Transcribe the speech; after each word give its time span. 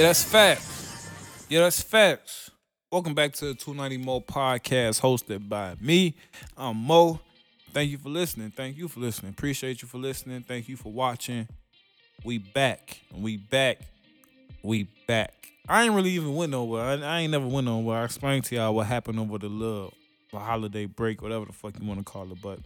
Yeah, 0.00 0.06
that's 0.06 0.22
facts. 0.22 1.10
Yeah, 1.50 1.60
that's 1.60 1.82
facts. 1.82 2.50
Welcome 2.90 3.14
back 3.14 3.34
to 3.34 3.44
the 3.44 3.54
290 3.54 4.02
Mo 4.02 4.22
podcast 4.22 4.98
hosted 4.98 5.46
by 5.46 5.74
me. 5.78 6.16
I'm 6.56 6.78
Mo. 6.78 7.20
Thank 7.74 7.90
you 7.90 7.98
for 7.98 8.08
listening. 8.08 8.50
Thank 8.50 8.78
you 8.78 8.88
for 8.88 8.98
listening. 8.98 9.32
Appreciate 9.32 9.82
you 9.82 9.88
for 9.88 9.98
listening. 9.98 10.40
Thank 10.40 10.70
you 10.70 10.78
for 10.78 10.90
watching. 10.90 11.48
We 12.24 12.38
back. 12.38 12.98
We 13.14 13.36
back. 13.36 13.80
We 14.62 14.88
back. 15.06 15.34
I 15.68 15.84
ain't 15.84 15.92
really 15.92 16.12
even 16.12 16.34
went 16.34 16.52
nowhere. 16.52 16.82
I, 16.82 16.94
I 16.94 17.20
ain't 17.20 17.32
never 17.32 17.46
went 17.46 17.66
nowhere. 17.66 17.98
I 17.98 18.04
explained 18.06 18.44
to 18.46 18.54
y'all 18.54 18.74
what 18.74 18.86
happened 18.86 19.20
over 19.20 19.36
the 19.36 19.50
little 19.50 19.92
the 20.32 20.38
holiday 20.38 20.86
break, 20.86 21.20
whatever 21.20 21.44
the 21.44 21.52
fuck 21.52 21.78
you 21.78 21.86
want 21.86 22.00
to 22.00 22.04
call 22.10 22.32
it. 22.32 22.40
But 22.40 22.60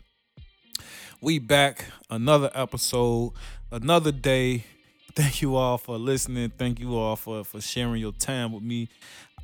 we 1.21 1.41
back. 1.41 1.87
Another 2.09 2.53
episode, 2.55 3.33
another 3.73 4.13
day. 4.13 4.67
Thank 5.15 5.43
you 5.43 5.55
all 5.55 5.79
for 5.79 5.97
listening. 5.97 6.51
Thank 6.59 6.81
you 6.81 6.97
all 6.97 7.15
for, 7.15 7.45
for 7.45 7.61
sharing 7.61 8.01
your 8.01 8.13
time 8.13 8.53
with 8.53 8.65
me. 8.65 8.89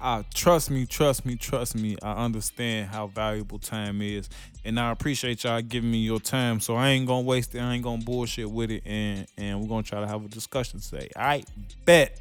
Uh, 0.01 0.23
trust 0.35 0.71
me, 0.71 0.87
trust 0.87 1.25
me, 1.25 1.37
trust 1.37 1.77
me. 1.77 1.97
I 2.03 2.25
understand 2.25 2.89
how 2.89 3.07
valuable 3.07 3.59
time 3.59 4.03
is. 4.03 4.29
And 4.65 4.81
I 4.81 4.91
appreciate 4.91 5.45
y'all 5.45 5.61
giving 5.61 5.91
me 5.91 5.99
your 5.99 6.19
time. 6.19 6.59
So 6.59 6.75
I 6.75 6.89
ain't 6.89 7.07
gonna 7.07 7.21
waste 7.21 7.55
it. 7.55 7.61
I 7.61 7.75
ain't 7.75 7.85
gonna 7.85 8.03
bullshit 8.03 8.51
with 8.51 8.71
it. 8.71 8.83
And 8.87 9.27
and 9.37 9.61
we're 9.61 9.69
gonna 9.69 9.83
try 9.83 10.01
to 10.01 10.07
have 10.07 10.25
a 10.25 10.29
discussion 10.29 10.81
today. 10.81 11.11
I 11.15 11.45
bet. 11.85 12.19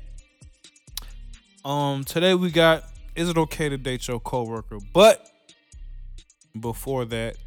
Um 1.64 2.04
today 2.04 2.36
we 2.36 2.52
got 2.52 2.84
is 3.16 3.30
it 3.30 3.38
okay 3.38 3.70
to 3.70 3.78
date 3.78 4.08
your 4.08 4.20
coworker? 4.20 4.78
But 4.94 5.26
before 6.60 7.06
that, 7.06 7.38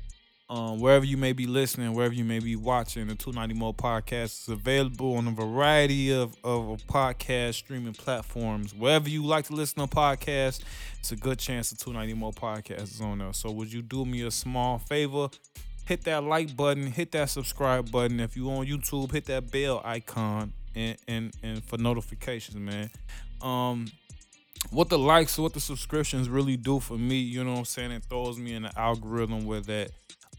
um, 0.48 0.80
wherever 0.80 1.04
you 1.04 1.16
may 1.16 1.32
be 1.32 1.46
listening, 1.46 1.94
wherever 1.94 2.12
you 2.12 2.24
may 2.24 2.38
be 2.38 2.56
watching, 2.56 3.06
the 3.06 3.14
290 3.14 3.54
Mo 3.54 3.72
podcast 3.72 4.42
is 4.42 4.48
available 4.48 5.16
on 5.16 5.26
a 5.28 5.30
variety 5.30 6.12
of, 6.12 6.36
of 6.44 6.80
podcast 6.86 7.54
streaming 7.54 7.94
platforms. 7.94 8.74
Wherever 8.74 9.08
you 9.08 9.24
like 9.24 9.46
to 9.46 9.54
listen 9.54 9.86
to 9.86 9.94
podcasts, 9.94 10.60
it's 10.98 11.12
a 11.12 11.16
good 11.16 11.38
chance 11.38 11.70
the 11.70 11.76
290 11.76 12.20
Mo 12.20 12.32
podcast 12.32 12.82
is 12.82 13.00
on 13.00 13.18
there. 13.18 13.32
So 13.32 13.50
would 13.50 13.72
you 13.72 13.82
do 13.82 14.04
me 14.04 14.22
a 14.22 14.30
small 14.30 14.78
favor? 14.78 15.28
Hit 15.86 16.04
that 16.04 16.22
like 16.24 16.54
button, 16.56 16.86
hit 16.86 17.12
that 17.12 17.30
subscribe 17.30 17.90
button. 17.90 18.20
If 18.20 18.36
you're 18.36 18.52
on 18.52 18.66
YouTube, 18.66 19.10
hit 19.10 19.24
that 19.26 19.50
bell 19.50 19.80
icon 19.84 20.52
and 20.74 20.96
and, 21.08 21.32
and 21.42 21.64
for 21.64 21.78
notifications, 21.78 22.56
man. 22.56 22.90
Um 23.40 23.86
what 24.70 24.88
the 24.88 24.98
likes, 24.98 25.38
what 25.38 25.54
the 25.54 25.60
subscriptions 25.60 26.28
really 26.28 26.56
do 26.56 26.78
for 26.78 26.96
me, 26.96 27.16
you 27.16 27.42
know 27.42 27.52
what 27.52 27.58
I'm 27.58 27.64
saying? 27.64 27.90
It 27.90 28.04
throws 28.04 28.38
me 28.38 28.54
in 28.54 28.62
the 28.62 28.78
algorithm 28.78 29.44
where 29.44 29.60
that 29.60 29.90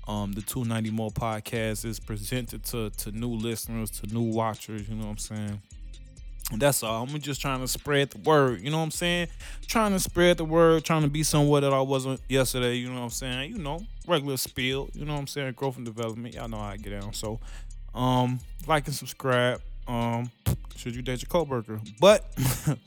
um, 0.07 0.33
the 0.33 0.41
290 0.41 0.91
Mo 0.91 1.09
podcast 1.09 1.85
is 1.85 1.99
presented 1.99 2.63
to 2.65 2.89
to 2.89 3.11
new 3.11 3.29
listeners, 3.29 3.89
to 3.91 4.07
new 4.07 4.23
watchers. 4.23 4.87
You 4.87 4.95
know 4.95 5.05
what 5.05 5.11
I'm 5.11 5.17
saying? 5.17 5.61
That's 6.51 6.83
all. 6.83 7.03
I'm 7.03 7.19
just 7.21 7.41
trying 7.41 7.61
to 7.61 7.67
spread 7.67 8.11
the 8.11 8.17
word. 8.19 8.61
You 8.61 8.69
know 8.69 8.77
what 8.77 8.83
I'm 8.83 8.91
saying? 8.91 9.27
Trying 9.65 9.91
to 9.93 9.99
spread 9.99 10.37
the 10.37 10.45
word, 10.45 10.83
trying 10.83 11.03
to 11.03 11.07
be 11.07 11.23
somewhere 11.23 11.61
that 11.61 11.73
I 11.73 11.81
wasn't 11.81 12.19
yesterday. 12.27 12.75
You 12.75 12.89
know 12.89 12.95
what 12.95 13.03
I'm 13.03 13.09
saying? 13.11 13.51
You 13.51 13.59
know, 13.59 13.85
regular 14.07 14.37
spiel. 14.37 14.89
You 14.93 15.05
know 15.05 15.13
what 15.13 15.19
I'm 15.19 15.27
saying? 15.27 15.53
Growth 15.53 15.77
and 15.77 15.85
development. 15.85 16.35
Y'all 16.35 16.49
know 16.49 16.57
how 16.57 16.65
I 16.65 16.77
get 16.77 16.99
down. 16.99 17.13
So, 17.13 17.39
um, 17.95 18.39
like 18.67 18.85
and 18.87 18.95
subscribe. 18.95 19.61
Um, 19.87 20.31
should 20.75 20.95
you 20.95 21.01
date 21.01 21.21
your 21.21 21.29
coworker? 21.29 21.79
But 21.99 22.25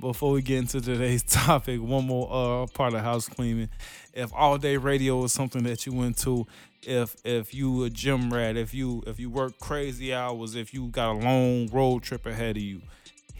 before 0.00 0.32
we 0.32 0.42
get 0.42 0.58
into 0.58 0.80
today's 0.80 1.22
topic, 1.22 1.80
one 1.80 2.06
more 2.06 2.28
uh, 2.30 2.66
part 2.66 2.94
of 2.94 3.00
house 3.00 3.28
cleaning. 3.28 3.68
If 4.12 4.32
all 4.34 4.58
day 4.58 4.76
radio 4.76 5.24
is 5.24 5.32
something 5.32 5.62
that 5.64 5.86
you 5.86 6.02
into, 6.02 6.46
if 6.82 7.16
if 7.24 7.54
you 7.54 7.84
a 7.84 7.90
gym 7.90 8.32
rat, 8.32 8.56
if 8.56 8.74
you 8.74 9.02
if 9.06 9.18
you 9.18 9.30
work 9.30 9.58
crazy 9.58 10.14
hours, 10.14 10.54
if 10.54 10.72
you 10.72 10.86
got 10.88 11.12
a 11.12 11.18
long 11.18 11.68
road 11.68 12.02
trip 12.02 12.26
ahead 12.26 12.56
of 12.56 12.62
you, 12.62 12.82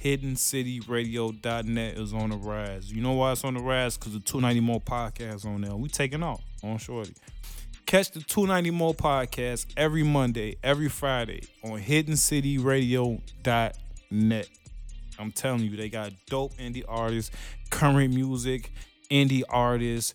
hiddencityradio.net 0.02 1.96
is 1.96 2.12
on 2.12 2.30
the 2.30 2.36
rise. 2.36 2.92
You 2.92 3.02
know 3.02 3.12
why 3.12 3.32
it's 3.32 3.44
on 3.44 3.54
the 3.54 3.60
rise? 3.60 3.96
Because 3.96 4.12
the 4.12 4.20
290 4.20 4.60
Mo 4.60 4.80
podcast 4.80 5.46
on 5.46 5.62
there. 5.62 5.74
We 5.74 5.88
taking 5.88 6.22
off 6.22 6.42
on 6.62 6.78
Shorty. 6.78 7.14
Catch 7.86 8.12
the 8.12 8.20
290 8.20 8.70
Mo 8.70 8.92
podcast 8.92 9.66
every 9.76 10.02
Monday, 10.02 10.56
every 10.62 10.88
Friday 10.88 11.42
on 11.62 11.80
hiddencityradio.net. 11.80 14.48
I'm 15.18 15.32
telling 15.32 15.60
you, 15.60 15.76
they 15.76 15.88
got 15.88 16.12
dope 16.26 16.54
indie 16.56 16.84
artists, 16.88 17.34
current 17.70 18.14
music, 18.14 18.72
indie 19.10 19.42
artists, 19.48 20.14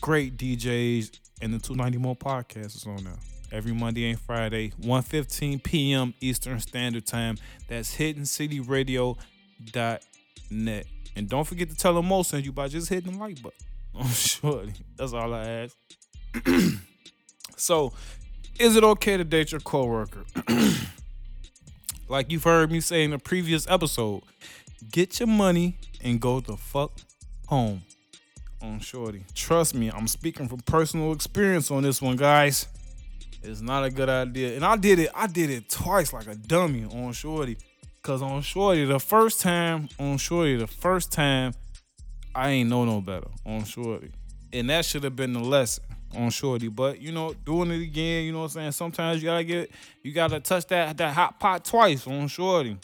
great 0.00 0.36
DJs, 0.36 1.18
and 1.42 1.54
the 1.54 1.58
290 1.58 1.98
Mo 1.98 2.14
podcast 2.14 2.76
is 2.76 2.86
on 2.86 3.04
there. 3.04 3.12
Every 3.50 3.72
Monday 3.72 4.10
and 4.10 4.20
Friday, 4.20 4.72
1:15 4.82 5.62
p.m. 5.62 6.12
Eastern 6.20 6.60
Standard 6.60 7.06
Time. 7.06 7.38
That's 7.68 7.96
hiddencityradio.net. 7.96 10.86
And 11.16 11.28
don't 11.28 11.44
forget 11.44 11.70
to 11.70 11.74
tell 11.74 11.94
them 11.94 12.06
Mo 12.06 12.22
send 12.22 12.44
you 12.44 12.52
by 12.52 12.68
just 12.68 12.90
hitting 12.90 13.12
the 13.12 13.18
like 13.18 13.42
button. 13.42 13.58
Oh, 13.94 14.00
I'm 14.02 14.08
sure. 14.10 14.64
That's 14.96 15.14
all 15.14 15.32
I 15.34 15.48
ask. 15.48 15.74
so, 17.56 17.94
is 18.60 18.76
it 18.76 18.84
okay 18.84 19.16
to 19.16 19.24
date 19.24 19.50
your 19.50 19.62
coworker? 19.62 20.24
like 22.08 22.30
you've 22.32 22.44
heard 22.44 22.70
me 22.70 22.80
say 22.80 23.04
in 23.04 23.12
a 23.12 23.18
previous 23.18 23.68
episode, 23.68 24.22
get 24.90 25.20
your 25.20 25.26
money 25.26 25.76
and 26.02 26.20
go 26.20 26.40
the 26.40 26.56
fuck 26.56 26.92
home 27.46 27.82
on 28.62 28.80
Shorty. 28.80 29.24
Trust 29.34 29.74
me, 29.74 29.90
I'm 29.90 30.08
speaking 30.08 30.48
from 30.48 30.60
personal 30.60 31.12
experience 31.12 31.70
on 31.70 31.82
this 31.82 32.00
one, 32.02 32.16
guys. 32.16 32.66
It's 33.42 33.60
not 33.60 33.84
a 33.84 33.90
good 33.90 34.08
idea. 34.08 34.56
And 34.56 34.64
I 34.64 34.76
did 34.76 34.98
it, 34.98 35.10
I 35.14 35.26
did 35.26 35.50
it 35.50 35.68
twice 35.68 36.12
like 36.12 36.26
a 36.26 36.34
dummy 36.34 36.84
on 36.84 37.12
Shorty. 37.12 37.56
Cause 38.02 38.22
on 38.22 38.40
Shorty, 38.42 38.84
the 38.84 39.00
first 39.00 39.40
time, 39.40 39.88
on 39.98 40.16
Shorty, 40.16 40.56
the 40.56 40.66
first 40.66 41.12
time, 41.12 41.52
I 42.34 42.50
ain't 42.50 42.70
know 42.70 42.84
no 42.84 43.00
better 43.00 43.28
on 43.44 43.64
Shorty. 43.64 44.12
And 44.52 44.70
that 44.70 44.84
should 44.84 45.04
have 45.04 45.16
been 45.16 45.34
the 45.34 45.40
lesson 45.40 45.84
on 46.16 46.30
Shorty. 46.30 46.68
But 46.68 47.00
you 47.00 47.12
know, 47.12 47.32
doing 47.32 47.70
it 47.70 47.82
again, 47.82 48.24
you 48.24 48.32
know 48.32 48.40
what 48.40 48.44
I'm 48.44 48.50
saying? 48.50 48.72
Sometimes 48.72 49.22
you 49.22 49.28
gotta 49.28 49.44
get 49.44 49.70
you 50.02 50.12
gotta 50.12 50.40
touch 50.40 50.66
that 50.68 50.96
that 50.96 51.14
hot 51.14 51.38
pot 51.40 51.64
twice 51.64 52.06
on 52.06 52.28
Shorty. 52.28 52.78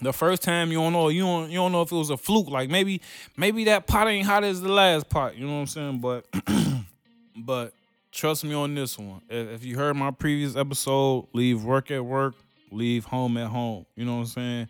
The 0.00 0.12
first 0.12 0.42
time 0.42 0.72
you 0.72 0.78
don't 0.78 0.92
know, 0.92 1.08
you 1.08 1.22
don't 1.22 1.50
you 1.50 1.56
don't 1.56 1.72
know 1.72 1.82
if 1.82 1.92
it 1.92 1.96
was 1.96 2.10
a 2.10 2.16
fluke. 2.16 2.48
Like 2.48 2.70
maybe 2.70 3.00
maybe 3.36 3.64
that 3.64 3.86
pot 3.86 4.08
ain't 4.08 4.26
hot 4.26 4.44
as 4.44 4.60
the 4.60 4.72
last 4.72 5.08
pot. 5.08 5.36
You 5.36 5.46
know 5.46 5.54
what 5.54 5.60
I'm 5.60 5.66
saying? 5.66 6.00
But 6.00 6.26
but 7.36 7.72
trust 8.10 8.44
me 8.44 8.54
on 8.54 8.74
this 8.74 8.98
one. 8.98 9.22
If, 9.28 9.48
if 9.48 9.64
you 9.64 9.76
heard 9.76 9.94
my 9.94 10.10
previous 10.10 10.56
episode, 10.56 11.28
leave 11.32 11.62
work 11.62 11.90
at 11.90 12.04
work, 12.04 12.34
leave 12.70 13.04
home 13.04 13.36
at 13.36 13.48
home. 13.48 13.86
You 13.94 14.04
know 14.04 14.14
what 14.14 14.22
I'm 14.22 14.26
saying? 14.26 14.68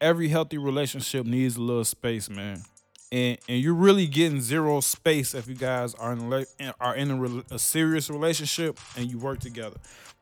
Every 0.00 0.26
healthy 0.26 0.58
relationship 0.58 1.26
needs 1.26 1.56
a 1.56 1.60
little 1.60 1.84
space, 1.84 2.28
man 2.28 2.64
and 3.12 3.38
and 3.48 3.60
you're 3.60 3.74
really 3.74 4.06
getting 4.06 4.40
zero 4.40 4.80
space 4.80 5.34
if 5.34 5.46
you 5.46 5.54
guys 5.54 5.94
are 5.94 6.12
in 6.12 6.44
are 6.80 6.96
in 6.96 7.10
a, 7.10 7.54
a, 7.54 7.58
serious 7.58 8.10
relationship 8.10 8.80
and 8.96 9.08
you 9.08 9.18
work 9.18 9.38
together. 9.38 9.76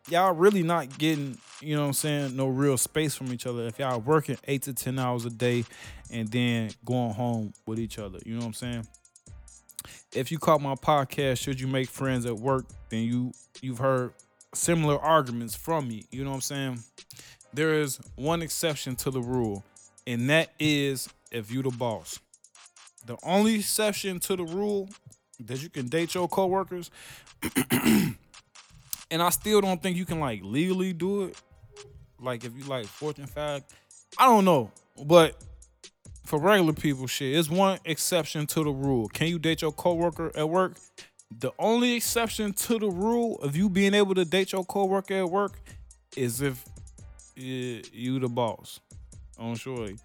Y'all 0.08 0.34
really 0.34 0.62
not 0.62 0.98
getting, 0.98 1.38
you 1.60 1.76
know 1.76 1.82
what 1.82 1.88
I'm 1.88 1.92
saying, 1.92 2.36
no 2.36 2.48
real 2.48 2.76
space 2.76 3.14
from 3.14 3.32
each 3.32 3.46
other 3.46 3.66
if 3.66 3.78
y'all 3.78 4.00
working 4.00 4.38
8 4.44 4.62
to 4.62 4.74
10 4.74 4.98
hours 4.98 5.24
a 5.24 5.30
day 5.30 5.64
and 6.10 6.28
then 6.28 6.70
going 6.84 7.12
home 7.12 7.52
with 7.66 7.78
each 7.78 7.98
other. 7.98 8.18
You 8.24 8.34
know 8.34 8.40
what 8.40 8.46
I'm 8.46 8.54
saying? 8.54 8.88
If 10.12 10.32
you 10.32 10.38
caught 10.38 10.60
my 10.60 10.74
podcast, 10.74 11.38
should 11.38 11.60
you 11.60 11.68
make 11.68 11.88
friends 11.88 12.26
at 12.26 12.34
work, 12.34 12.64
then 12.88 13.04
you 13.04 13.32
you've 13.62 13.78
heard 13.78 14.12
similar 14.52 14.98
arguments 14.98 15.54
from 15.54 15.86
me. 15.86 16.06
You 16.10 16.24
know 16.24 16.30
what 16.30 16.36
I'm 16.36 16.40
saying? 16.40 16.78
There 17.54 17.80
is 17.80 18.00
one 18.16 18.42
exception 18.42 18.96
to 18.96 19.12
the 19.12 19.20
rule, 19.20 19.64
and 20.08 20.28
that 20.28 20.50
is 20.58 21.08
if 21.30 21.52
you 21.52 21.62
the 21.62 21.70
boss. 21.70 22.18
The 23.06 23.16
only 23.22 23.56
exception 23.56 24.20
to 24.20 24.36
the 24.36 24.44
rule 24.44 24.88
that 25.40 25.62
you 25.62 25.68
can 25.68 25.88
date 25.88 26.14
your 26.14 26.28
coworkers, 26.28 26.90
and 27.70 28.16
I 29.10 29.30
still 29.30 29.60
don't 29.60 29.82
think 29.82 29.96
you 29.96 30.04
can 30.04 30.20
like 30.20 30.40
legally 30.42 30.92
do 30.92 31.24
it. 31.24 31.40
Like 32.20 32.44
if 32.44 32.56
you 32.56 32.64
like 32.64 32.86
Fortune 32.86 33.26
five, 33.26 33.62
I 34.18 34.26
don't 34.26 34.44
know, 34.44 34.70
but 35.02 35.36
for 36.24 36.38
regular 36.38 36.72
people, 36.72 37.06
shit, 37.06 37.36
it's 37.36 37.50
one 37.50 37.78
exception 37.84 38.46
to 38.48 38.62
the 38.62 38.70
rule. 38.70 39.08
Can 39.08 39.28
you 39.28 39.38
date 39.38 39.62
your 39.62 39.72
coworker 39.72 40.30
at 40.36 40.48
work? 40.48 40.76
The 41.38 41.52
only 41.58 41.94
exception 41.94 42.52
to 42.52 42.78
the 42.78 42.90
rule 42.90 43.36
of 43.42 43.56
you 43.56 43.68
being 43.68 43.94
able 43.94 44.14
to 44.14 44.24
date 44.24 44.52
your 44.52 44.64
coworker 44.64 45.14
at 45.14 45.30
work 45.30 45.60
is 46.16 46.40
if 46.40 46.64
you 47.36 48.18
the 48.18 48.28
boss. 48.28 48.80
On 49.38 49.56
shorty. 49.56 49.96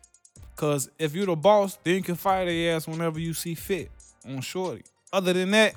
Cause 0.56 0.90
if 0.98 1.13
you're 1.13 1.25
the 1.25 1.36
boss, 1.36 1.78
then 1.84 1.96
you 1.96 2.02
can 2.02 2.16
fire 2.16 2.46
their 2.46 2.75
ass 2.75 2.88
whenever 2.88 3.19
you 3.19 3.34
see 3.34 3.56
fit 3.56 3.92
on 4.25 4.42
Shorty. 4.42 4.84
Other 5.12 5.34
than 5.34 5.52
that, 5.52 5.75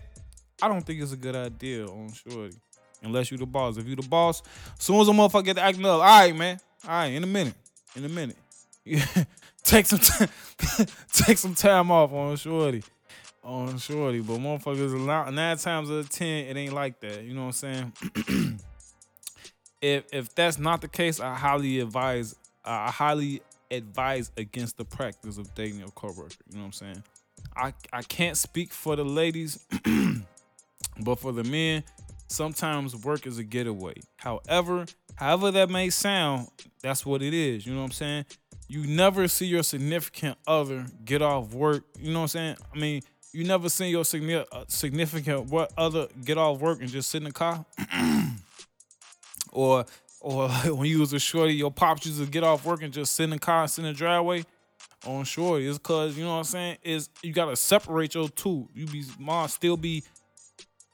I 0.62 0.68
don't 0.68 0.82
think 0.82 1.00
it's 1.00 1.12
a 1.12 1.16
good 1.16 1.36
idea 1.36 1.86
on 1.86 2.12
Shorty. 2.12 2.56
Unless 3.02 3.30
you 3.30 3.38
the 3.38 3.46
boss. 3.46 3.76
If 3.76 3.86
you 3.86 3.96
the 3.96 4.06
boss, 4.08 4.42
as 4.76 4.84
soon 4.84 5.00
as 5.00 5.08
a 5.08 5.12
motherfucker 5.12 5.44
get 5.44 5.58
acting 5.58 5.84
up, 5.84 5.92
all 5.92 6.00
right, 6.00 6.34
man. 6.34 6.58
All 6.84 6.90
right, 6.90 7.06
in 7.06 7.22
a 7.22 7.26
minute. 7.26 7.54
In 7.96 8.04
a 8.04 8.08
minute. 8.08 8.36
take 9.64 9.86
some 9.86 9.98
time 9.98 10.28
take 11.12 11.38
some 11.38 11.54
time 11.54 11.90
off 11.90 12.12
on 12.12 12.36
Shorty. 12.36 12.82
On 13.44 13.78
Shorty. 13.78 14.20
But 14.20 14.38
motherfuckers 14.38 15.32
nine 15.32 15.56
times 15.58 15.90
out 15.90 15.94
of 15.94 16.10
ten, 16.10 16.46
it 16.46 16.56
ain't 16.56 16.72
like 16.72 17.00
that. 17.00 17.22
You 17.22 17.34
know 17.34 17.46
what 17.46 17.62
I'm 17.64 17.92
saying? 17.92 18.60
if 19.80 20.04
if 20.12 20.34
that's 20.34 20.58
not 20.58 20.80
the 20.80 20.88
case, 20.88 21.20
I 21.20 21.34
highly 21.34 21.80
advise 21.80 22.34
I 22.64 22.90
highly 22.90 23.42
advise 23.70 24.30
against 24.36 24.76
the 24.76 24.84
practice 24.84 25.38
of 25.38 25.54
dating 25.54 25.82
a 25.82 25.90
coworker. 25.90 26.34
You 26.50 26.56
know 26.56 26.60
what 26.62 26.66
I'm 26.66 26.72
saying? 26.72 27.02
I 27.56 27.74
I 27.92 28.02
can't 28.02 28.36
speak 28.36 28.72
for 28.72 28.96
the 28.96 29.04
ladies, 29.04 29.64
but 31.00 31.18
for 31.18 31.32
the 31.32 31.44
men, 31.44 31.84
sometimes 32.28 32.94
work 33.04 33.26
is 33.26 33.38
a 33.38 33.44
getaway. 33.44 33.94
However, 34.16 34.86
however 35.16 35.50
that 35.52 35.70
may 35.70 35.90
sound, 35.90 36.48
that's 36.82 37.04
what 37.04 37.22
it 37.22 37.34
is. 37.34 37.66
You 37.66 37.74
know 37.74 37.80
what 37.80 37.86
I'm 37.86 37.92
saying? 37.92 38.24
You 38.68 38.86
never 38.86 39.28
see 39.28 39.46
your 39.46 39.62
significant 39.62 40.36
other 40.46 40.86
get 41.04 41.22
off 41.22 41.54
work. 41.54 41.84
You 41.98 42.12
know 42.12 42.20
what 42.20 42.24
I'm 42.24 42.28
saying? 42.28 42.56
I 42.74 42.78
mean, 42.78 43.02
you 43.32 43.44
never 43.44 43.68
see 43.68 43.88
your 43.88 44.04
uh, 44.52 44.64
significant 44.68 45.46
what 45.46 45.72
other 45.76 46.08
get 46.24 46.38
off 46.38 46.60
work 46.60 46.80
and 46.80 46.90
just 46.90 47.10
sit 47.10 47.18
in 47.18 47.24
the 47.24 47.32
car, 47.32 47.64
or 49.52 49.84
or 50.28 50.48
when 50.76 50.88
you 50.88 51.00
was 51.00 51.12
a 51.14 51.18
shorty, 51.18 51.54
your 51.54 51.70
pops 51.70 52.04
used 52.04 52.20
to 52.20 52.26
get 52.26 52.44
off 52.44 52.64
work 52.66 52.82
and 52.82 52.92
just 52.92 53.14
sit 53.14 53.24
in 53.24 53.30
the 53.30 53.38
car 53.38 53.62
and 53.62 53.70
sit 53.70 53.84
in 53.84 53.92
the 53.92 53.96
driveway 53.96 54.44
on 55.06 55.24
shorty. 55.24 55.66
It's 55.66 55.78
cause 55.78 56.18
you 56.18 56.24
know 56.24 56.32
what 56.32 56.38
I'm 56.38 56.44
saying. 56.44 56.78
Is 56.82 57.08
you 57.22 57.32
gotta 57.32 57.56
separate 57.56 58.14
your 58.14 58.28
two. 58.28 58.68
You 58.74 58.86
be 58.86 59.04
mom 59.18 59.48
still 59.48 59.78
be 59.78 60.04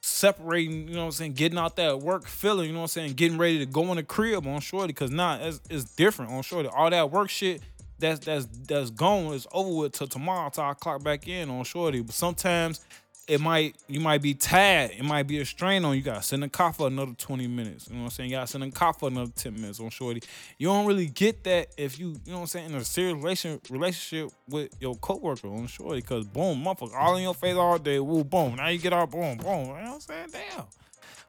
separating, 0.02 0.86
you 0.86 0.94
know 0.94 1.00
what 1.00 1.06
I'm 1.06 1.12
saying, 1.12 1.32
getting 1.32 1.58
out 1.58 1.76
that 1.76 2.00
work 2.00 2.26
feeling, 2.26 2.66
you 2.66 2.72
know 2.72 2.80
what 2.80 2.84
I'm 2.84 2.88
saying, 2.88 3.14
getting 3.14 3.38
ready 3.38 3.58
to 3.58 3.66
go 3.66 3.90
in 3.90 3.96
the 3.96 4.02
crib 4.04 4.46
on 4.46 4.60
shorty. 4.60 4.92
Cause 4.92 5.10
nah, 5.10 5.38
it's, 5.40 5.60
it's 5.68 5.84
different 5.84 6.30
on 6.30 6.42
shorty. 6.42 6.68
All 6.68 6.90
that 6.90 7.10
work 7.10 7.28
shit 7.28 7.60
that's 7.98 8.24
that's 8.24 8.46
that's 8.68 8.90
gone 8.90 9.34
is 9.34 9.48
over 9.52 9.74
with 9.74 9.92
till 9.92 10.06
tomorrow 10.06 10.48
till 10.50 10.64
I 10.64 10.74
clock 10.74 11.02
back 11.02 11.26
in 11.26 11.50
on 11.50 11.64
shorty. 11.64 12.02
But 12.02 12.14
sometimes 12.14 12.80
it 13.26 13.40
might 13.40 13.76
you 13.88 14.00
might 14.00 14.22
be 14.22 14.34
tired. 14.34 14.90
It 14.92 15.04
might 15.04 15.24
be 15.24 15.38
a 15.38 15.44
strain 15.44 15.84
on 15.84 15.96
you. 15.96 16.02
Got 16.02 16.16
to 16.16 16.22
send 16.22 16.44
a 16.44 16.48
cop 16.48 16.76
for 16.76 16.86
another 16.86 17.12
20 17.16 17.46
minutes. 17.46 17.88
You 17.88 17.94
know 17.94 18.02
what 18.02 18.04
I'm 18.06 18.10
saying? 18.10 18.30
You 18.30 18.36
got 18.36 18.46
to 18.46 18.52
send 18.52 18.64
a 18.64 18.70
cop 18.70 19.00
for 19.00 19.08
another 19.08 19.32
10 19.34 19.54
minutes 19.54 19.80
on 19.80 19.90
shorty. 19.90 20.22
You 20.58 20.68
don't 20.68 20.86
really 20.86 21.06
get 21.06 21.44
that 21.44 21.68
if 21.76 21.98
you 21.98 22.08
you 22.24 22.32
know 22.32 22.34
what 22.34 22.40
I'm 22.42 22.46
saying 22.48 22.70
in 22.70 22.74
a 22.76 22.84
serious 22.84 23.16
relation, 23.16 23.60
relationship 23.70 24.32
with 24.48 24.70
your 24.80 24.94
coworker 24.96 25.48
on 25.48 25.66
shorty. 25.66 26.02
Cause 26.02 26.26
boom, 26.26 26.64
motherfucker, 26.64 26.94
all 26.94 27.16
in 27.16 27.22
your 27.22 27.34
face 27.34 27.56
all 27.56 27.78
day. 27.78 27.98
Woo, 27.98 28.24
boom. 28.24 28.56
Now 28.56 28.68
you 28.68 28.78
get 28.78 28.92
out, 28.92 29.10
boom, 29.10 29.38
boom. 29.38 29.60
You 29.60 29.66
know 29.66 29.72
what 29.72 29.86
I'm 29.86 30.00
saying? 30.00 30.28
Damn. 30.32 30.64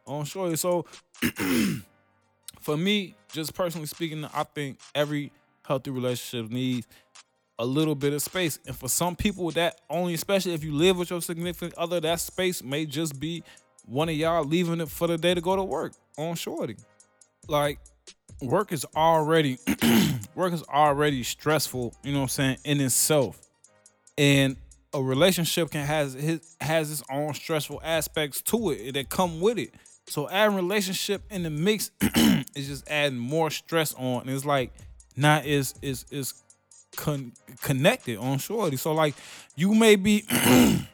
On 0.06 0.26
shorty. 0.26 0.56
So 0.58 0.86
for 2.60 2.78
me, 2.78 3.16
just 3.32 3.54
personally 3.54 3.88
speaking, 3.88 4.26
I 4.26 4.44
think 4.44 4.80
every 4.94 5.32
healthy 5.64 5.92
relationship 5.92 6.52
needs 6.52 6.88
a 7.60 7.66
little 7.66 7.96
bit 7.96 8.14
of 8.14 8.22
space. 8.22 8.60
And 8.66 8.76
for 8.76 8.90
some 8.90 9.16
people, 9.16 9.52
that 9.52 9.82
only, 9.90 10.14
especially 10.14 10.54
if 10.54 10.64
you 10.64 10.74
live 10.74 10.98
with 10.98 11.10
your 11.10 11.22
significant 11.22 11.74
other, 11.76 12.00
that 12.02 12.20
space 12.20 12.64
may 12.64 12.86
just 12.86 13.20
be 13.20 13.44
one 13.86 14.10
of 14.10 14.16
y'all 14.16 14.44
leaving 14.44 14.82
it 14.82 14.90
for 14.90 15.08
the 15.08 15.18
day 15.18 15.34
to 15.34 15.42
go 15.42 15.56
to 15.56 15.64
work 15.64 15.94
on 16.18 16.36
shorty. 16.36 16.76
Like, 17.48 17.80
work 18.42 18.72
is 18.72 18.86
already 18.96 19.58
work 20.36 20.54
is 20.54 20.64
already 20.64 21.24
stressful, 21.24 21.94
you 22.04 22.12
know 22.12 22.20
what 22.20 22.24
I'm 22.24 22.30
saying, 22.30 22.58
in 22.66 22.82
itself. 22.82 23.40
And 24.18 24.58
a 24.94 25.02
relationship 25.02 25.72
can 25.72 25.86
has 25.86 26.14
his 26.14 26.56
has 26.62 26.92
its 26.92 27.04
own 27.12 27.34
stressful 27.34 27.82
aspects 27.84 28.42
to 28.44 28.72
it 28.72 28.88
eh, 28.88 28.92
that 28.94 29.10
come 29.10 29.42
with 29.42 29.58
it. 29.58 29.74
So 30.08 30.30
adding 30.30 30.56
relationship 30.56 31.22
in 31.30 31.44
the 31.44 31.50
mix 31.50 31.92
is 32.56 32.68
just 32.68 32.90
adding 32.90 33.18
more 33.18 33.50
stress 33.50 33.94
on. 33.96 34.22
And 34.22 34.30
it's 34.30 34.46
like 34.46 34.72
not 35.18 35.46
is 35.46 35.74
is 35.82 36.06
is 36.12 36.34
con- 36.96 37.34
connected 37.62 38.18
on 38.18 38.38
shorty. 38.38 38.78
So 38.78 38.94
like 38.94 39.16
you 39.56 39.74
may 39.74 39.96
be 39.96 40.26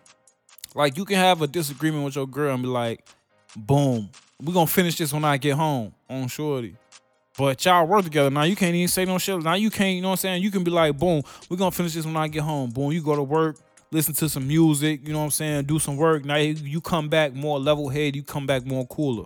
like 0.76 0.98
you 0.98 1.06
can 1.06 1.18
have 1.18 1.42
a 1.42 1.48
disagreement 1.48 2.06
with 2.06 2.16
your 2.16 2.28
girl 2.28 2.54
and 2.54 2.64
be 2.64 2.70
like, 2.70 3.06
boom, 3.56 4.10
we 4.42 4.54
gonna 4.54 4.68
finish 4.68 4.98
this 4.98 5.14
when 5.14 5.26
I 5.26 5.38
get 5.38 5.56
home 5.56 5.94
on 6.10 6.28
shorty. 6.28 6.76
But 7.38 7.64
y'all 7.64 7.88
work 7.88 8.04
together. 8.04 8.30
Now 8.30 8.44
you 8.44 8.56
can't 8.56 8.76
even 8.76 8.88
say 8.88 9.06
no 9.06 9.18
shit. 9.18 9.42
Now 9.42 9.54
you 9.54 9.70
can't, 9.70 9.96
you 9.96 10.02
know 10.02 10.10
what 10.10 10.14
I'm 10.14 10.18
saying? 10.18 10.44
You 10.44 10.52
can 10.52 10.64
be 10.64 10.72
like, 10.72 10.98
boom, 10.98 11.24
we're 11.50 11.58
gonna 11.58 11.72
finish 11.72 11.94
this 11.94 12.06
when 12.06 12.16
I 12.16 12.28
get 12.28 12.44
home. 12.44 12.72
Boom, 12.72 12.92
you 12.92 13.02
go 13.02 13.16
to 13.16 13.24
work, 13.24 13.58
listen 13.90 14.14
to 14.16 14.30
some 14.30 14.48
music, 14.48 15.08
you 15.08 15.14
know 15.14 15.20
what 15.20 15.26
I'm 15.26 15.32
saying, 15.32 15.66
do 15.66 15.80
some 15.80 15.98
work. 15.98 16.26
Now 16.26 16.36
you 16.36 16.82
come 16.82 17.10
back 17.10 17.34
more 17.34 17.60
level 17.60 17.90
head, 17.90 18.16
you 18.16 18.24
come 18.24 18.46
back 18.46 18.66
more 18.66 18.86
cooler. 18.88 19.26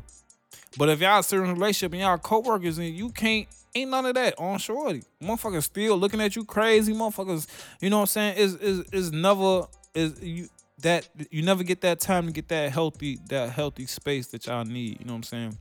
But 0.77 0.89
if 0.89 0.99
y'all 0.99 1.19
a 1.19 1.23
certain 1.23 1.53
relationship 1.53 1.93
and 1.93 2.01
y'all 2.01 2.17
co-workers 2.17 2.77
and 2.77 2.87
you 2.87 3.09
can't 3.09 3.47
Ain't 3.77 3.91
none 3.91 4.05
of 4.05 4.15
that 4.15 4.39
on 4.39 4.57
shorty. 4.57 5.03
Motherfuckers 5.21 5.63
still 5.63 5.97
looking 5.97 6.21
at 6.21 6.35
you 6.35 6.45
crazy. 6.45 6.93
Motherfuckers, 6.93 7.45
you 7.81 7.89
know 7.89 7.97
what 7.97 8.03
I'm 8.03 8.07
saying? 8.07 8.37
Is 8.37 8.55
is 8.55 8.79
is 8.91 9.11
never 9.11 9.67
is 9.93 10.21
you 10.23 10.47
that 10.81 11.09
you 11.29 11.41
never 11.41 11.63
get 11.63 11.81
that 11.81 11.99
time 11.99 12.25
to 12.27 12.31
get 12.31 12.47
that 12.49 12.71
healthy 12.71 13.19
that 13.27 13.49
healthy 13.49 13.85
space 13.85 14.27
that 14.27 14.47
y'all 14.47 14.63
need. 14.63 14.99
You 15.01 15.05
know 15.05 15.13
what 15.13 15.17
I'm 15.17 15.23
saying? 15.23 15.57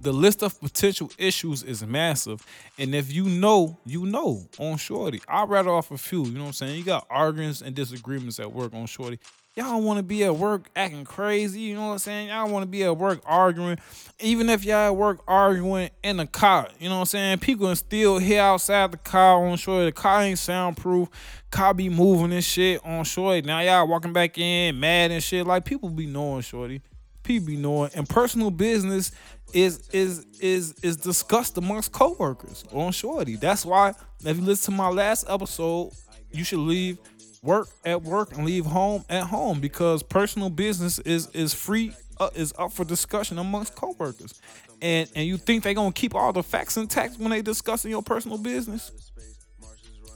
The 0.00 0.12
list 0.12 0.42
of 0.42 0.60
potential 0.60 1.10
issues 1.18 1.62
is 1.62 1.84
massive. 1.84 2.44
And 2.78 2.94
if 2.94 3.12
you 3.12 3.24
know, 3.24 3.78
you 3.84 4.06
know 4.06 4.48
on 4.58 4.76
Shorty. 4.76 5.20
I'll 5.28 5.48
rattle 5.48 5.74
off 5.74 5.90
a 5.90 5.98
few. 5.98 6.24
You 6.24 6.32
know 6.32 6.42
what 6.42 6.46
I'm 6.48 6.52
saying? 6.52 6.76
You 6.76 6.84
got 6.84 7.06
arguments 7.10 7.62
and 7.62 7.74
disagreements 7.74 8.38
at 8.38 8.52
work 8.52 8.74
on 8.74 8.86
Shorty. 8.86 9.18
Y'all 9.58 9.82
want 9.82 9.96
to 9.96 10.04
be 10.04 10.22
at 10.22 10.36
work 10.36 10.70
acting 10.76 11.04
crazy, 11.04 11.62
you 11.62 11.74
know 11.74 11.88
what 11.88 11.92
I'm 11.94 11.98
saying? 11.98 12.28
Y'all 12.28 12.48
want 12.48 12.62
to 12.62 12.68
be 12.68 12.84
at 12.84 12.96
work 12.96 13.20
arguing. 13.26 13.76
Even 14.20 14.48
if 14.50 14.64
y'all 14.64 14.86
at 14.86 14.94
work 14.94 15.20
arguing 15.26 15.90
in 16.04 16.20
a 16.20 16.28
car, 16.28 16.68
you 16.78 16.88
know 16.88 16.94
what 16.94 17.00
I'm 17.00 17.06
saying? 17.06 17.38
People 17.40 17.66
can 17.66 17.74
still 17.74 18.18
hear 18.18 18.40
outside 18.40 18.92
the 18.92 18.98
car 18.98 19.44
on 19.44 19.56
shore. 19.56 19.84
The 19.84 19.90
car 19.90 20.22
ain't 20.22 20.38
soundproof. 20.38 21.08
Car 21.50 21.74
be 21.74 21.88
moving 21.88 22.32
and 22.32 22.44
shit 22.44 22.80
on 22.86 23.02
short. 23.02 23.44
Now 23.46 23.58
y'all 23.58 23.88
walking 23.88 24.12
back 24.12 24.38
in 24.38 24.78
mad 24.78 25.10
and 25.10 25.20
shit. 25.20 25.44
Like 25.44 25.64
people 25.64 25.88
be 25.88 26.06
knowing, 26.06 26.42
shorty. 26.42 26.80
People 27.24 27.48
be 27.48 27.56
knowing. 27.56 27.90
And 27.96 28.08
personal 28.08 28.52
business 28.52 29.10
is 29.52 29.88
is 29.88 30.24
is 30.40 30.74
is 30.84 30.96
discussed 30.98 31.58
amongst 31.58 31.90
coworkers 31.90 32.64
on 32.70 32.92
shorty. 32.92 33.34
That's 33.34 33.66
why 33.66 33.94
if 34.24 34.36
you 34.36 34.42
listen 34.44 34.74
to 34.74 34.78
my 34.78 34.88
last 34.88 35.24
episode, 35.28 35.90
you 36.30 36.44
should 36.44 36.60
leave 36.60 36.98
work 37.42 37.68
at 37.84 38.02
work 38.02 38.32
and 38.36 38.44
leave 38.44 38.66
home 38.66 39.04
at 39.08 39.24
home 39.24 39.60
because 39.60 40.02
personal 40.02 40.50
business 40.50 40.98
is 41.00 41.28
is 41.28 41.54
free 41.54 41.92
uh, 42.20 42.30
is 42.34 42.52
up 42.58 42.72
for 42.72 42.84
discussion 42.84 43.38
amongst 43.38 43.74
coworkers. 43.74 44.40
And 44.80 45.08
and 45.14 45.26
you 45.26 45.36
think 45.36 45.64
they're 45.64 45.74
gonna 45.74 45.92
keep 45.92 46.14
all 46.14 46.32
the 46.32 46.42
facts 46.42 46.76
intact 46.76 47.18
when 47.18 47.30
they 47.30 47.42
discussing 47.42 47.90
your 47.90 48.02
personal 48.02 48.38
business? 48.38 48.90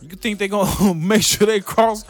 You 0.00 0.16
think 0.16 0.38
they're 0.38 0.48
gonna 0.48 0.94
make 0.96 1.22
sure 1.22 1.46
they 1.46 1.60
cross 1.60 2.04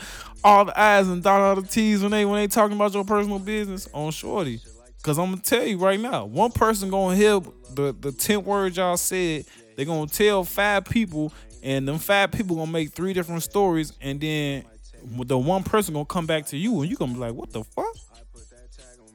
all 0.44 0.64
the 0.64 0.78
I's 0.78 1.08
and 1.08 1.22
dot 1.22 1.40
all 1.40 1.56
the 1.56 1.66
T's 1.66 2.02
when 2.02 2.10
they 2.10 2.24
when 2.24 2.36
they 2.36 2.46
talking 2.46 2.76
about 2.76 2.94
your 2.94 3.04
personal 3.04 3.38
business 3.38 3.88
on 3.92 4.10
Shorty? 4.12 4.60
Cause 5.02 5.18
I'm 5.18 5.30
gonna 5.30 5.42
tell 5.42 5.66
you 5.66 5.78
right 5.78 5.98
now, 5.98 6.26
one 6.26 6.52
person 6.52 6.88
gonna 6.88 7.16
hear 7.16 7.40
the 7.74 7.94
the 7.98 8.12
ten 8.12 8.44
words 8.44 8.76
y'all 8.76 8.96
said. 8.96 9.44
They 9.74 9.84
gonna 9.84 10.06
tell 10.06 10.44
five 10.44 10.84
people, 10.84 11.32
and 11.62 11.88
them 11.88 11.98
five 11.98 12.30
people 12.30 12.56
gonna 12.56 12.70
make 12.70 12.92
three 12.92 13.12
different 13.12 13.42
stories, 13.42 13.92
and 14.00 14.20
then 14.20 14.64
the 15.04 15.38
one 15.38 15.62
person 15.62 15.94
gonna 15.94 16.06
come 16.06 16.26
back 16.26 16.46
to 16.46 16.56
you 16.56 16.80
and 16.80 16.90
you 16.90 16.96
gonna 16.96 17.12
be 17.12 17.18
like, 17.18 17.34
what 17.34 17.52
the 17.52 17.64
fuck? 17.64 17.96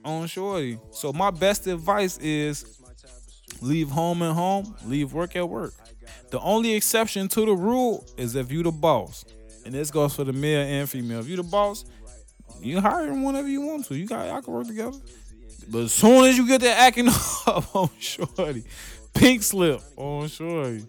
On 0.03 0.27
shorty. 0.27 0.79
So 0.91 1.11
my 1.11 1.31
best 1.31 1.67
advice 1.67 2.17
is 2.19 2.81
leave 3.61 3.89
home 3.89 4.21
at 4.21 4.33
home, 4.33 4.75
leave 4.85 5.13
work 5.13 5.35
at 5.35 5.47
work. 5.47 5.73
The 6.29 6.39
only 6.39 6.73
exception 6.73 7.27
to 7.29 7.45
the 7.45 7.53
rule 7.53 8.05
is 8.17 8.35
if 8.35 8.51
you 8.51 8.63
the 8.63 8.71
boss. 8.71 9.25
And 9.65 9.73
this 9.73 9.91
goes 9.91 10.15
for 10.15 10.23
the 10.23 10.33
male 10.33 10.61
and 10.61 10.89
female. 10.89 11.19
If 11.19 11.27
you 11.27 11.35
the 11.35 11.43
boss, 11.43 11.85
you 12.61 12.79
hire 12.79 13.07
him 13.07 13.23
whenever 13.23 13.47
you 13.47 13.61
want 13.61 13.85
to. 13.85 13.95
You 13.95 14.05
got 14.05 14.27
y'all 14.27 14.41
can 14.41 14.53
work 14.53 14.67
together. 14.67 14.97
But 15.69 15.79
as 15.79 15.93
soon 15.93 16.25
as 16.25 16.37
you 16.37 16.47
get 16.47 16.61
that 16.61 16.77
acting 16.77 17.07
up 17.47 17.75
on 17.75 17.89
shorty, 17.99 18.63
pink 19.13 19.43
slip 19.43 19.81
on 19.97 20.27
shorty. 20.27 20.85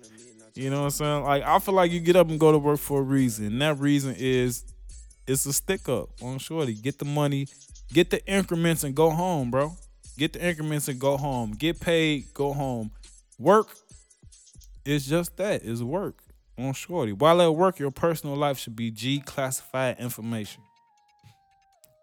You 0.55 0.71
know 0.71 0.79
what 0.79 0.85
I'm 0.85 0.91
saying? 0.91 1.23
Like 1.25 1.43
I 1.43 1.59
feel 1.59 1.75
like 1.75 1.91
you 1.91 2.01
get 2.01 2.17
up 2.17 2.29
and 2.31 2.39
go 2.39 2.53
to 2.53 2.59
work 2.59 2.79
for 2.79 3.01
a 3.01 3.03
reason. 3.03 3.47
And 3.47 3.63
that 3.63 3.79
reason 3.79 4.15
is 4.19 4.65
it's 5.29 5.45
a 5.45 5.53
stick 5.53 5.89
up 5.89 6.09
on 6.23 6.39
shorty. 6.39 6.75
Get 6.75 6.99
the 6.99 7.05
money, 7.05 7.47
get 7.93 8.11
the 8.11 8.25
increments 8.27 8.83
and 8.83 8.95
go 8.95 9.11
home, 9.11 9.51
bro. 9.51 9.77
Get 10.17 10.33
the 10.33 10.45
increments 10.45 10.89
and 10.89 10.99
go 10.99 11.17
home. 11.17 11.53
Get 11.53 11.79
paid, 11.81 12.33
go 12.35 12.53
home. 12.53 12.91
Work 13.39 13.69
is 14.85 15.07
just 15.07 15.37
that. 15.37 15.63
It's 15.63 15.83
work 15.83 16.17
on 16.59 16.73
shorty. 16.73 17.13
While 17.13 17.41
at 17.43 17.55
work, 17.55 17.79
your 17.79 17.93
personal 17.93 18.37
life 18.37 18.59
should 18.59 18.75
be 18.75 18.91
G 18.91 19.21
classified 19.21 19.99
information. 20.01 20.63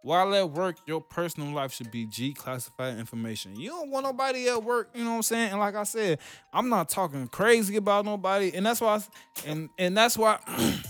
While 0.03 0.36
at 0.36 0.51
work, 0.51 0.75
your 0.86 1.01
personal 1.01 1.51
life 1.51 1.74
should 1.74 1.89
be 1.89 2.05
G 2.05 2.32
classified 2.32 3.00
information. 3.00 3.60
You 3.60 3.70
don't 3.70 3.89
want 3.89 4.05
nobody 4.05 4.48
at 4.50 4.63
work, 4.63 4.91
you 4.94 5.03
know 5.03 5.10
what 5.10 5.15
I'm 5.15 5.24
saying? 5.24 5.50
And 5.50 5.60
like 5.60 5.74
I 5.74 5.82
said, 5.82 6.20
I'm 6.53 6.70
not 6.70 6.89
talking 6.89 7.27
crazy 7.27 7.75
about 7.75 8.05
nobody, 8.05 8.53
and 8.53 8.63
that's 8.63 8.79
why, 8.79 8.98
I, 8.98 9.01
and 9.48 9.70
and 9.79 9.98
that's 9.98 10.15
why 10.15 10.38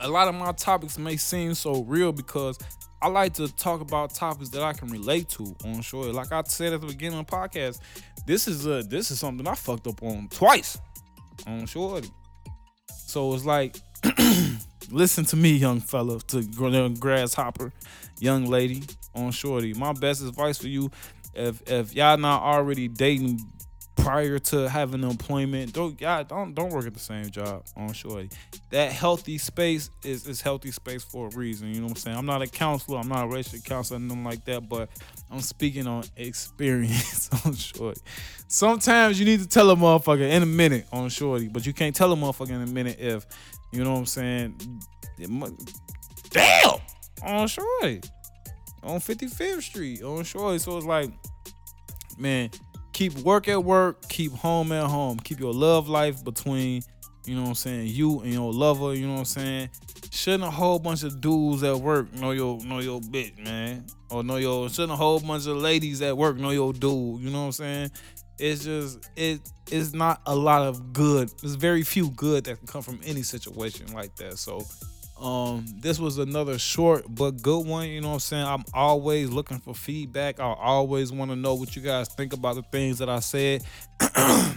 a 0.00 0.08
lot 0.08 0.28
of 0.28 0.34
my 0.34 0.52
topics 0.52 0.98
may 0.98 1.16
seem 1.16 1.54
so 1.54 1.82
real 1.84 2.12
because 2.12 2.58
I 3.00 3.08
like 3.08 3.34
to 3.34 3.54
talk 3.54 3.80
about 3.80 4.14
topics 4.14 4.50
that 4.50 4.62
I 4.62 4.72
can 4.72 4.88
relate 4.88 5.28
to 5.30 5.54
on 5.64 5.80
short. 5.82 6.12
Like 6.12 6.32
I 6.32 6.42
said 6.46 6.72
at 6.72 6.80
the 6.80 6.86
beginning 6.86 7.18
of 7.18 7.26
the 7.26 7.32
podcast, 7.32 7.80
this 8.26 8.48
is 8.48 8.66
a 8.66 8.82
this 8.82 9.10
is 9.10 9.20
something 9.20 9.46
I 9.46 9.54
fucked 9.54 9.86
up 9.86 10.02
on 10.02 10.28
twice 10.28 10.78
on 11.46 11.66
shorty. 11.66 12.10
So 13.06 13.32
it's 13.34 13.44
like, 13.44 13.76
listen 14.90 15.24
to 15.26 15.36
me, 15.36 15.52
young 15.52 15.80
fella, 15.80 16.18
to 16.28 16.42
grasshopper, 16.42 17.72
young 18.18 18.46
lady 18.46 18.82
on 19.14 19.30
shorty. 19.30 19.74
My 19.74 19.92
best 19.92 20.22
advice 20.22 20.58
for 20.58 20.68
you, 20.68 20.90
if 21.34 21.62
if 21.70 21.94
y'all 21.94 22.18
not 22.18 22.42
already 22.42 22.88
dating 22.88 23.40
prior 23.98 24.38
to 24.38 24.68
having 24.68 25.02
employment. 25.02 25.72
Don't 25.72 26.00
yeah, 26.00 26.22
don't 26.22 26.54
don't 26.54 26.70
work 26.70 26.86
at 26.86 26.94
the 26.94 27.00
same 27.00 27.30
job 27.30 27.64
um, 27.76 27.88
on 27.88 27.92
shorty. 27.92 28.30
That 28.70 28.92
healthy 28.92 29.38
space 29.38 29.90
is 30.04 30.26
is 30.26 30.40
healthy 30.40 30.70
space 30.70 31.04
for 31.04 31.26
a 31.26 31.30
reason. 31.30 31.68
You 31.68 31.80
know 31.80 31.86
what 31.86 31.90
I'm 31.90 31.96
saying? 31.96 32.16
I'm 32.16 32.26
not 32.26 32.42
a 32.42 32.46
counselor, 32.46 32.98
I'm 32.98 33.08
not 33.08 33.24
a 33.24 33.28
racial 33.28 33.58
counselor, 33.60 34.00
nothing 34.00 34.24
like 34.24 34.44
that, 34.46 34.68
but 34.68 34.88
I'm 35.30 35.40
speaking 35.40 35.86
on 35.86 36.04
experience 36.16 37.28
on 37.44 37.54
shorty. 37.54 38.00
Sometimes 38.46 39.18
you 39.18 39.26
need 39.26 39.40
to 39.40 39.48
tell 39.48 39.70
a 39.70 39.76
motherfucker 39.76 40.28
in 40.28 40.42
a 40.42 40.46
minute 40.46 40.86
on 40.92 41.08
shorty, 41.08 41.48
but 41.48 41.66
you 41.66 41.72
can't 41.72 41.94
tell 41.94 42.12
a 42.12 42.16
motherfucker 42.16 42.50
in 42.50 42.62
a 42.62 42.66
minute 42.66 42.98
if 42.98 43.26
you 43.72 43.84
know 43.84 43.92
what 43.92 43.98
I'm 43.98 44.06
saying. 44.06 44.82
Damn 46.30 46.80
on 47.24 47.48
shorty 47.48 48.00
on 48.82 49.00
55th 49.00 49.62
Street 49.62 50.02
on 50.02 50.22
shorty. 50.24 50.58
So 50.58 50.76
it's 50.76 50.86
like, 50.86 51.10
man 52.16 52.50
keep 52.98 53.14
work 53.18 53.46
at 53.46 53.62
work, 53.62 54.08
keep 54.08 54.32
home 54.32 54.72
at 54.72 54.84
home. 54.86 55.20
Keep 55.20 55.38
your 55.38 55.54
love 55.54 55.88
life 55.88 56.24
between, 56.24 56.82
you 57.24 57.36
know 57.36 57.42
what 57.42 57.48
I'm 57.50 57.54
saying, 57.54 57.86
you 57.86 58.22
and 58.22 58.32
your 58.32 58.52
lover, 58.52 58.92
you 58.92 59.06
know 59.06 59.12
what 59.12 59.18
I'm 59.20 59.24
saying? 59.24 59.70
Shouldn't 60.10 60.42
a 60.42 60.50
whole 60.50 60.80
bunch 60.80 61.04
of 61.04 61.20
dudes 61.20 61.62
at 61.62 61.76
work 61.76 62.12
know 62.14 62.32
your 62.32 62.58
know 62.64 62.80
your 62.80 63.00
bitch, 63.00 63.38
man. 63.44 63.86
Or 64.10 64.24
know 64.24 64.34
your 64.36 64.68
shouldn't 64.68 64.90
a 64.90 64.96
whole 64.96 65.20
bunch 65.20 65.46
of 65.46 65.58
ladies 65.58 66.02
at 66.02 66.16
work 66.16 66.38
know 66.38 66.50
your 66.50 66.72
dude, 66.72 67.20
you 67.20 67.30
know 67.30 67.42
what 67.42 67.46
I'm 67.46 67.52
saying? 67.52 67.90
It's 68.36 68.64
just 68.64 69.08
it 69.14 69.48
it's 69.70 69.94
not 69.94 70.20
a 70.26 70.34
lot 70.34 70.62
of 70.62 70.92
good. 70.92 71.30
There's 71.40 71.54
very 71.54 71.84
few 71.84 72.10
good 72.10 72.44
that 72.44 72.58
can 72.58 72.66
come 72.66 72.82
from 72.82 72.98
any 73.04 73.22
situation 73.22 73.92
like 73.92 74.16
that. 74.16 74.38
So 74.38 74.66
um, 75.20 75.64
this 75.80 75.98
was 75.98 76.18
another 76.18 76.58
short 76.58 77.04
but 77.08 77.42
good 77.42 77.66
one. 77.66 77.88
You 77.88 78.00
know 78.00 78.08
what 78.08 78.14
I'm 78.14 78.20
saying? 78.20 78.46
I'm 78.46 78.64
always 78.72 79.30
looking 79.30 79.58
for 79.58 79.74
feedback. 79.74 80.38
I 80.38 80.44
always 80.44 81.12
want 81.12 81.30
to 81.30 81.36
know 81.36 81.54
what 81.54 81.74
you 81.74 81.82
guys 81.82 82.08
think 82.08 82.32
about 82.32 82.56
the 82.56 82.62
things 82.62 82.98
that 82.98 83.08
I 83.08 83.20
said. 83.20 83.64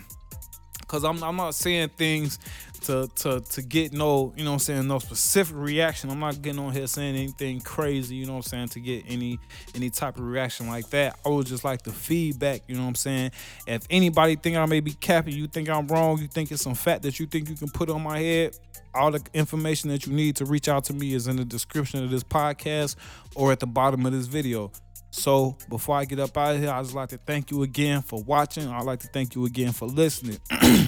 Cause 0.87 1.05
I'm 1.05 1.23
I'm 1.23 1.37
not 1.37 1.55
saying 1.55 1.89
things 1.97 2.37
to 2.81 3.07
to 3.15 3.39
to 3.39 3.61
get 3.61 3.93
no, 3.93 4.33
you 4.35 4.43
know 4.43 4.51
what 4.51 4.55
I'm 4.55 4.59
saying, 4.59 4.87
no 4.87 4.99
specific 4.99 5.55
reaction. 5.55 6.09
I'm 6.09 6.19
not 6.19 6.41
getting 6.41 6.59
on 6.59 6.73
here 6.73 6.87
saying 6.87 7.15
anything 7.15 7.61
crazy, 7.61 8.15
you 8.15 8.25
know 8.25 8.33
what 8.33 8.45
I'm 8.45 8.49
saying, 8.49 8.69
to 8.69 8.79
get 8.79 9.05
any 9.07 9.39
any 9.75 9.89
type 9.89 10.17
of 10.17 10.25
reaction 10.25 10.67
like 10.67 10.89
that. 10.89 11.19
I 11.25 11.29
would 11.29 11.45
just 11.45 11.63
like 11.63 11.83
the 11.83 11.91
feedback, 11.91 12.61
you 12.67 12.75
know 12.75 12.81
what 12.81 12.89
I'm 12.89 12.95
saying? 12.95 13.31
If 13.67 13.83
anybody 13.89 14.35
think 14.35 14.57
I 14.57 14.65
may 14.65 14.79
be 14.79 14.93
capping, 14.93 15.35
you 15.35 15.47
think 15.47 15.69
I'm 15.69 15.87
wrong, 15.87 16.19
you 16.19 16.27
think 16.27 16.51
it's 16.51 16.63
some 16.63 16.75
fact 16.75 17.03
that 17.03 17.19
you 17.19 17.25
think 17.25 17.49
you 17.49 17.55
can 17.55 17.69
put 17.69 17.89
on 17.89 18.01
my 18.01 18.19
head, 18.19 18.57
all 18.93 19.11
the 19.11 19.21
information 19.33 19.89
that 19.89 20.05
you 20.05 20.13
need 20.13 20.35
to 20.37 20.45
reach 20.45 20.67
out 20.67 20.85
to 20.85 20.93
me 20.93 21.13
is 21.13 21.27
in 21.27 21.35
the 21.35 21.45
description 21.45 22.03
of 22.03 22.11
this 22.11 22.23
podcast 22.23 22.95
or 23.35 23.51
at 23.51 23.59
the 23.59 23.67
bottom 23.67 24.05
of 24.05 24.11
this 24.11 24.27
video. 24.27 24.71
So 25.11 25.57
before 25.69 25.97
I 25.97 26.05
get 26.05 26.19
up 26.19 26.37
out 26.37 26.55
of 26.55 26.61
here, 26.61 26.71
I 26.71 26.81
just 26.81 26.95
like 26.95 27.09
to 27.09 27.17
thank 27.17 27.51
you 27.51 27.63
again 27.63 28.01
for 28.01 28.23
watching. 28.23 28.67
I'd 28.67 28.85
like 28.85 29.01
to 29.01 29.07
thank 29.07 29.35
you 29.35 29.45
again 29.45 29.73
for 29.73 29.85
listening. 29.87 30.39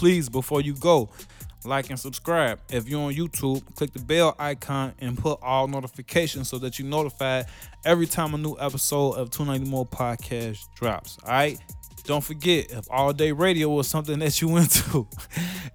Please, 0.00 0.30
before 0.30 0.62
you 0.62 0.72
go, 0.72 1.10
like 1.62 1.90
and 1.90 2.00
subscribe. 2.00 2.58
If 2.70 2.88
you're 2.88 3.02
on 3.02 3.12
YouTube, 3.12 3.62
click 3.74 3.92
the 3.92 3.98
bell 3.98 4.34
icon 4.38 4.94
and 4.98 5.18
put 5.18 5.38
all 5.42 5.68
notifications 5.68 6.48
so 6.48 6.56
that 6.60 6.78
you're 6.78 6.88
notified 6.88 7.44
every 7.84 8.06
time 8.06 8.32
a 8.32 8.38
new 8.38 8.56
episode 8.58 9.12
of 9.16 9.28
290 9.28 9.70
Mo 9.70 9.84
Podcast 9.84 10.72
drops. 10.74 11.18
All 11.22 11.32
right. 11.32 11.58
Don't 12.04 12.24
forget, 12.24 12.70
if 12.70 12.90
all 12.90 13.12
day 13.12 13.30
radio 13.32 13.68
was 13.68 13.88
something 13.88 14.18
that 14.20 14.40
you 14.40 14.56
into, 14.56 15.06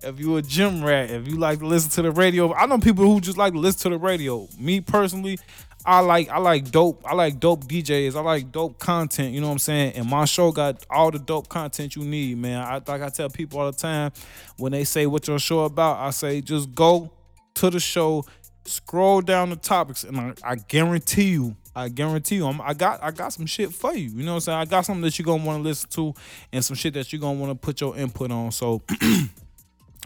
if 0.02 0.20
you 0.20 0.38
a 0.38 0.42
gym 0.42 0.84
rat, 0.84 1.12
if 1.12 1.28
you 1.28 1.38
like 1.38 1.60
to 1.60 1.68
listen 1.68 1.92
to 1.92 2.02
the 2.02 2.12
radio, 2.12 2.52
I 2.52 2.66
know 2.66 2.80
people 2.80 3.06
who 3.06 3.22
just 3.22 3.38
like 3.38 3.54
to 3.54 3.60
listen 3.60 3.82
to 3.82 3.90
the 3.90 4.04
radio. 4.04 4.48
Me 4.58 4.82
personally, 4.82 5.38
I 5.86 6.00
like 6.00 6.30
I 6.30 6.40
like 6.40 6.72
dope. 6.72 7.04
I 7.06 7.14
like 7.14 7.40
dope 7.40 7.66
DJs. 7.66 8.16
I 8.16 8.22
like 8.22 8.52
dope 8.52 8.80
content. 8.80 9.34
You 9.34 9.42
know 9.42 9.48
what 9.48 9.54
I'm 9.54 9.60
saying? 9.60 9.94
And 9.94 10.10
my 10.10 10.26
show 10.26 10.52
got 10.52 10.86
all 10.90 11.12
the 11.12 11.20
dope 11.20 11.48
content 11.48 11.96
you 11.96 12.04
need, 12.04 12.38
man. 12.38 12.62
I 12.62 12.76
like 12.76 13.02
I 13.02 13.10
tell 13.10 13.30
people 13.30 13.60
all 13.60 13.72
the 13.72 13.78
time 13.78 14.12
when 14.58 14.72
they 14.72 14.84
say 14.84 15.06
what 15.06 15.28
your 15.28 15.40
show 15.40 15.62
about, 15.62 15.98
I 15.98 16.10
say 16.10 16.42
just 16.42 16.74
go 16.74 17.12
to 17.56 17.70
the 17.70 17.80
show, 17.80 18.26
scroll 18.66 19.22
down 19.22 19.52
the 19.52 19.56
topics, 19.56 20.04
and 20.04 20.20
I, 20.20 20.34
I 20.44 20.56
guarantee 20.56 21.30
you 21.30 21.56
I 21.76 21.90
guarantee 21.90 22.36
you, 22.36 22.48
I'm, 22.48 22.62
I 22.62 22.74
got 22.74 23.04
I 23.04 23.12
got 23.12 23.34
some 23.34 23.46
shit 23.46 23.74
for 23.74 23.94
you. 23.94 24.10
You 24.10 24.24
know 24.24 24.32
what 24.32 24.36
I'm 24.36 24.42
saying? 24.42 24.58
I 24.60 24.66
got 24.66 24.86
something 24.86 25.02
that 25.02 25.20
you're 25.20 25.26
gonna 25.26 25.44
want 25.44 25.60
to 25.60 25.64
listen 25.68 25.90
to, 25.92 26.14
and 26.54 26.64
some 26.64 26.76
shit 26.76 26.94
that 26.94 27.12
you're 27.12 27.20
gonna 27.20 27.38
want 27.38 27.52
to 27.52 27.56
put 27.56 27.82
your 27.82 27.98
input 27.98 28.32
on. 28.32 28.52
So. 28.52 28.82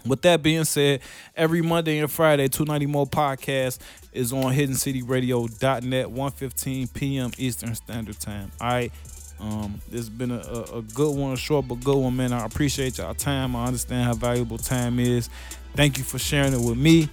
With 0.06 0.22
that 0.24 0.41
being 0.41 0.63
said, 0.63 1.01
every 1.36 1.62
Monday 1.62 2.00
and 2.00 2.12
Friday, 2.12 2.48
290 2.48 2.86
Mo 2.86 3.06
Podcast 3.06 3.79
is 4.13 4.34
on 4.34 4.53
hiddencityradio.net, 4.53 6.08
1.15 6.08 6.94
p.m. 6.94 7.32
Eastern 7.38 7.75
Standard 7.75 8.20
Time. 8.20 8.51
All 8.60 8.68
right. 8.70 8.91
Um, 9.39 9.79
this 9.88 10.01
has 10.01 10.10
been 10.10 10.32
a, 10.32 10.39
a, 10.39 10.79
a, 10.79 10.82
good 10.82 11.15
one, 11.15 11.32
a 11.32 11.38
short 11.38 11.68
but 11.68 11.82
good 11.82 11.98
one, 11.98 12.15
man. 12.18 12.34
I 12.34 12.46
appreciate 12.46 12.98
y'all 12.98 13.13
time. 13.13 13.56
I 13.56 13.65
understand 13.65 14.03
how 14.03 14.13
valuable 14.13 14.58
time 14.58 15.00
is. 15.00 15.29
Thank 15.75 15.98
you 15.98 16.03
for 16.03 16.20
sharing 16.20 16.53
it 16.53 16.60
with 16.60 16.77
me. 16.77 17.08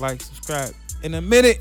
Like, 0.00 0.20
subscribe. 0.20 0.74
In 1.04 1.14
a 1.14 1.20
minute, 1.20 1.60